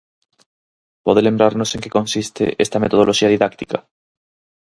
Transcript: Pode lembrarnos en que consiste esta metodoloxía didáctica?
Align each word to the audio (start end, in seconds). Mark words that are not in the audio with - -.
Pode 1.05 1.21
lembrarnos 1.27 1.69
en 1.75 1.81
que 1.83 1.95
consiste 1.97 2.43
esta 2.65 2.81
metodoloxía 2.83 3.31
didáctica? 3.33 3.77